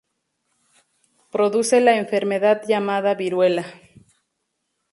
Produce 1.31 1.79
la 1.79 1.95
enfermedad 1.95 2.63
llamada 2.67 3.13
viruela. 3.13 3.65